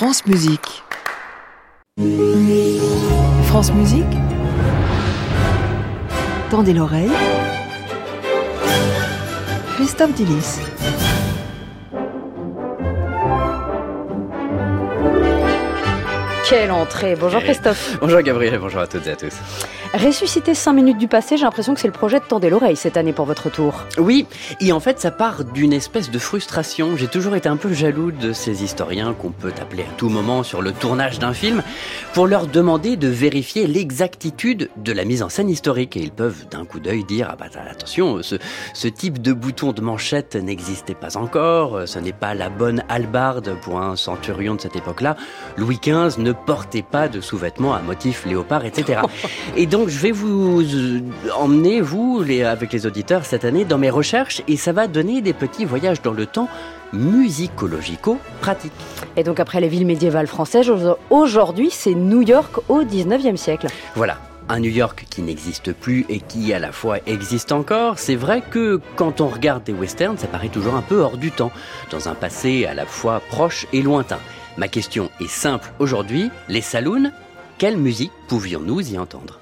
[0.00, 0.82] France Musique.
[3.44, 4.06] France Musique.
[6.48, 7.10] Tendez l'oreille.
[9.74, 10.60] Christophe Dillis.
[16.48, 17.98] Quelle entrée Bonjour Christophe.
[18.00, 19.34] Bonjour Gabriel, bonjour à toutes et à tous.
[19.92, 22.96] Ressusciter 5 minutes du passé, j'ai l'impression que c'est le projet de Tendez l'oreille cette
[22.96, 23.86] année pour votre tour.
[23.98, 24.24] Oui,
[24.60, 26.96] et en fait ça part d'une espèce de frustration.
[26.96, 30.44] J'ai toujours été un peu jaloux de ces historiens qu'on peut appeler à tout moment
[30.44, 31.64] sur le tournage d'un film
[32.14, 35.96] pour leur demander de vérifier l'exactitude de la mise en scène historique.
[35.96, 38.36] Et ils peuvent d'un coup d'œil dire, ah bah attention, ce,
[38.74, 43.56] ce type de bouton de manchette n'existait pas encore, ce n'est pas la bonne halbarde
[43.60, 45.16] pour un centurion de cette époque-là.
[45.56, 49.00] Louis XV ne portez pas de sous-vêtements à motif léopard, etc.
[49.56, 51.00] Et donc, je vais vous euh,
[51.36, 55.20] emmener, vous, les, avec les auditeurs, cette année, dans mes recherches, et ça va donner
[55.20, 56.48] des petits voyages dans le temps
[56.92, 58.72] musicologico-pratiques.
[59.16, 60.70] Et donc, après les villes médiévales françaises,
[61.10, 63.68] aujourd'hui, c'est New York au 19e siècle.
[63.94, 68.16] Voilà, un New York qui n'existe plus et qui à la fois existe encore, c'est
[68.16, 71.52] vrai que quand on regarde des westerns, ça paraît toujours un peu hors du temps,
[71.90, 74.18] dans un passé à la fois proche et lointain.
[74.56, 77.12] Ma question est simple aujourd'hui, les saloons,
[77.58, 79.40] quelle musique pouvions-nous y entendre?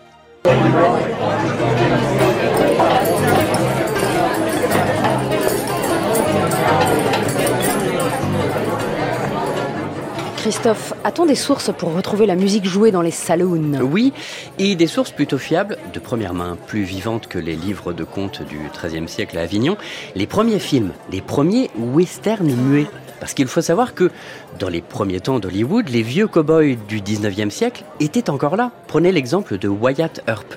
[10.36, 13.80] Christophe, a-t-on des sources pour retrouver la musique jouée dans les saloons?
[13.82, 14.14] Oui,
[14.58, 18.42] et des sources plutôt fiables, de première main, plus vivantes que les livres de contes
[18.42, 19.76] du XIIIe siècle à Avignon.
[20.14, 22.86] Les premiers films, les premiers westerns muets.
[23.20, 24.10] Parce qu'il faut savoir que
[24.58, 28.70] dans les premiers temps d'Hollywood, les vieux cow-boys du 19e siècle étaient encore là.
[28.86, 30.54] Prenez l'exemple de Wyatt Earp.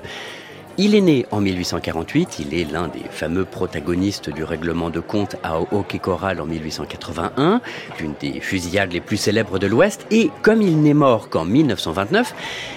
[0.78, 5.36] Il est né en 1848, il est l'un des fameux protagonistes du règlement de compte
[5.42, 7.60] à Hockey Corral en 1881,
[8.00, 12.34] l'une des fusillades les plus célèbres de l'Ouest, et comme il n'est mort qu'en 1929,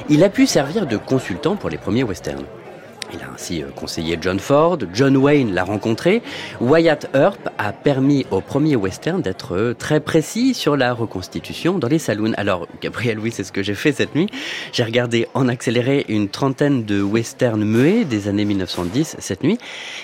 [0.10, 2.44] il a pu servir de consultant pour les premiers westerns.
[3.16, 6.22] Il a ainsi euh, conseillé John Ford, John Wayne l'a rencontré,
[6.60, 11.88] Wyatt Earp a permis au premier western d'être euh, très précis sur la reconstitution dans
[11.88, 12.34] les saloons.
[12.36, 14.28] Alors, Gabriel, oui, c'est ce que j'ai fait cette nuit.
[14.74, 19.60] J'ai regardé en accéléré une trentaine de westerns muets des années 1910 cette nuit.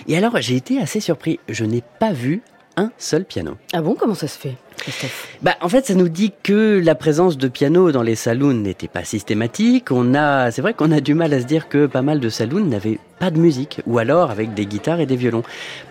[0.08, 1.40] Et alors, j'ai été assez surpris.
[1.50, 2.42] Je n'ai pas vu
[2.78, 3.58] un seul piano.
[3.74, 4.56] Ah bon, comment ça se fait?
[5.42, 8.88] Bah, en fait, ça nous dit que la présence de piano dans les saloons n'était
[8.88, 9.92] pas systématique.
[9.92, 12.30] On a, c'est vrai qu'on a du mal à se dire que pas mal de
[12.30, 15.44] saloons n'avaient pas de musique, ou alors avec des guitares et des violons.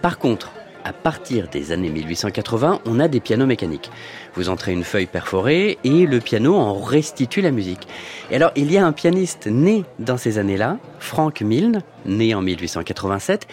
[0.02, 0.50] Par contre,
[0.84, 3.90] à partir des années 1880, on a des pianos mécaniques.
[4.34, 7.86] Vous entrez une feuille perforée et le piano en restitue la musique.
[8.30, 12.42] Et alors, il y a un pianiste né dans ces années-là, Frank Milne, né en
[12.42, 13.46] 1887,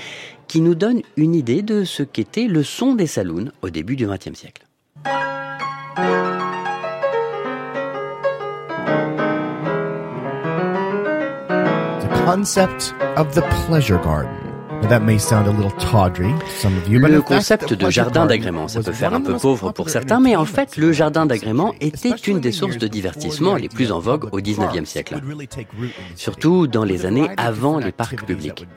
[0.47, 4.07] qui nous donne une idée de ce qu'était le son des saloons au début du
[4.07, 4.63] XXe siècle.
[12.01, 14.47] The concept of the pleasure garden.
[16.89, 20.45] Le concept de jardin d'agrément, ça peut faire un peu pauvre pour certains, mais en
[20.45, 24.39] fait, le jardin d'agrément était une des sources de divertissement les plus en vogue au
[24.39, 25.19] 19e siècle.
[26.15, 28.67] Surtout dans les années avant les parcs publics.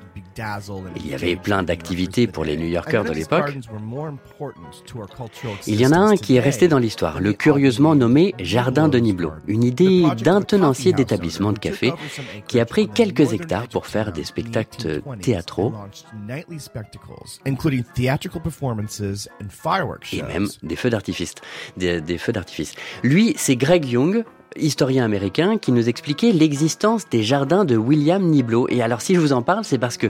[0.97, 3.57] Il y avait plein d'activités pour les New-Yorkers de l'époque.
[5.67, 8.99] Il y en a un qui est resté dans l'histoire, le curieusement nommé Jardin de
[8.99, 11.93] Niblo, une idée d'un tenancier d'établissement de café
[12.49, 15.73] qui a pris quelques hectares pour faire des spectacles théâtraux
[20.13, 21.35] et même des feux d'artifice.
[21.77, 22.75] Des, des feux d'artifice.
[23.03, 24.25] Lui, c'est Greg Young,
[24.57, 28.67] historien américain qui nous expliquait l'existence des jardins de William Niblo.
[28.69, 30.09] Et alors si je vous en parle, c'est parce que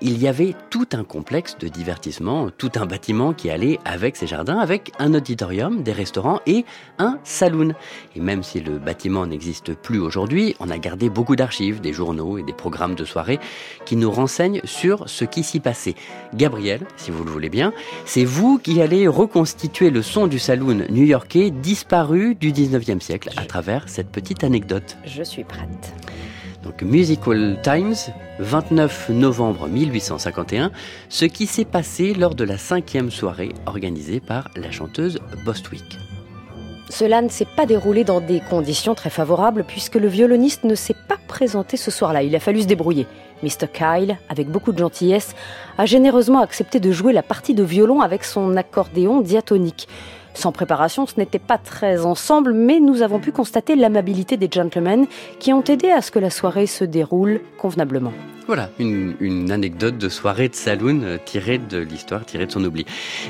[0.00, 4.26] il y avait tout un complexe de divertissement, tout un bâtiment qui allait avec ces
[4.26, 6.64] jardins, avec un auditorium, des restaurants et
[6.98, 7.72] un saloon.
[8.16, 12.38] Et même si le bâtiment n'existe plus aujourd'hui, on a gardé beaucoup d'archives, des journaux
[12.38, 13.38] et des programmes de soirée
[13.84, 15.94] qui nous renseignent sur ce qui s'y passait.
[16.34, 17.72] Gabriel, si vous le voulez bien,
[18.04, 23.44] c'est vous qui allez reconstituer le son du saloon new-yorkais disparu du 19e siècle à
[23.44, 24.96] travers cette petite anecdote.
[25.04, 25.94] Je suis prête.
[26.62, 30.70] Donc Musical Times, 29 novembre 1851,
[31.08, 35.98] ce qui s'est passé lors de la cinquième soirée organisée par la chanteuse Bostwick.
[36.88, 40.96] Cela ne s'est pas déroulé dans des conditions très favorables puisque le violoniste ne s'est
[41.08, 42.22] pas présenté ce soir-là.
[42.22, 43.06] Il a fallu se débrouiller.
[43.42, 43.66] Mr.
[43.72, 45.34] Kyle, avec beaucoup de gentillesse,
[45.78, 49.88] a généreusement accepté de jouer la partie de violon avec son accordéon diatonique.
[50.34, 55.06] Sans préparation, ce n'était pas très ensemble, mais nous avons pu constater l'amabilité des gentlemen
[55.38, 58.12] qui ont aidé à ce que la soirée se déroule convenablement.
[58.46, 62.84] Voilà, une, anecdote de soirée de saloon euh, tirée de l'histoire, tirée de son oubli.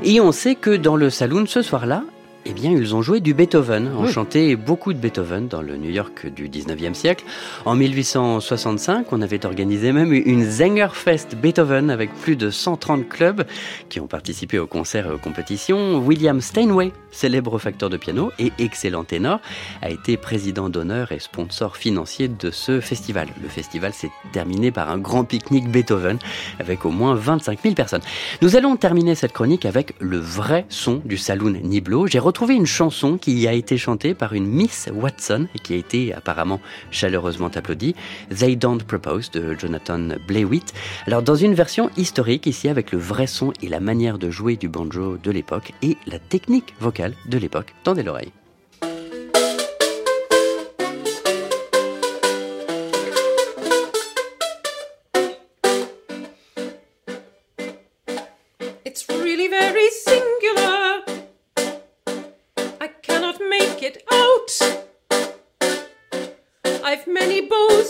[0.04, 2.02] Et on sait que dans le saloon, ce soir-là,
[2.44, 5.90] Eh bien, ils ont joué du Beethoven, ont chanté beaucoup de Beethoven dans le New
[5.90, 7.24] York du 19e siècle.
[7.64, 13.44] En 1865, on avait organisé même une Zengerfest Beethoven avec plus de 130 clubs
[13.88, 15.98] qui ont participé aux concerts et aux compétitions.
[15.98, 19.38] William Steinway, célèbre facteur de piano et excellent ténor,
[19.80, 23.28] a été président d'honneur et sponsor financier de ce festival.
[23.40, 26.18] Le festival s'est terminé par un grand pique-nique Beethoven
[26.58, 28.02] avec au moins 25 000 personnes.
[28.40, 32.08] Nous allons terminer cette chronique avec le vrai son du saloon Niblo.
[32.08, 35.76] J'ai retrouvé une chanson qui a été chantée par une Miss Watson et qui a
[35.76, 37.94] été apparemment chaleureusement applaudie.
[38.34, 40.64] They Don't Propose de Jonathan Blaywit.
[41.06, 44.56] Alors dans une version historique ici avec le vrai son et la manière de jouer
[44.56, 47.74] du banjo de l'époque et la technique vocale de l'époque.
[47.84, 48.32] Tendez l'oreille.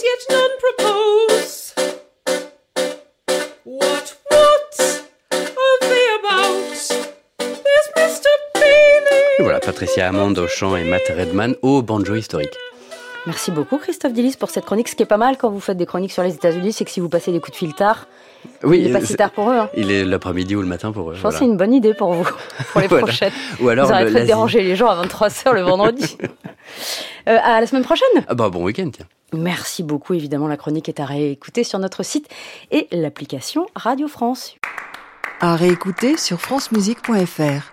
[0.02, 1.74] Yet none propose.
[3.64, 4.74] What, what
[5.32, 6.88] are they about?
[7.38, 8.28] There's Mr.
[8.54, 9.22] Bailey.
[9.38, 12.54] Et voilà, Patricia Hammond au chant et Matt Redman au banjo historique.
[13.26, 14.88] Merci beaucoup Christophe Dillis pour cette chronique.
[14.88, 16.90] Ce qui est pas mal quand vous faites des chroniques sur les États-Unis, c'est que
[16.90, 18.08] si vous passez des coups de fil tard,
[18.64, 19.54] il n'est pas si c'est- tard pour eux.
[19.56, 19.70] hein.
[19.76, 21.14] Il est l'après-midi ou le matin pour eux.
[21.14, 22.24] Je pense que c'est une bonne idée pour vous,
[22.72, 23.06] pour les Voilà.
[23.06, 23.30] prochaines.
[23.60, 26.16] Ou alors vous arrêterez de déranger les gens à 23h le vendredi.
[27.28, 29.06] Euh, à la semaine prochaine Ah bah bon week-end, tiens.
[29.32, 30.14] Merci beaucoup.
[30.14, 32.28] Évidemment, la chronique est à réécouter sur notre site
[32.70, 34.56] et l'application Radio France.
[35.40, 37.71] À réécouter sur francemusique.fr.